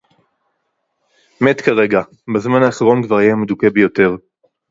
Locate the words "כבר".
3.03-3.15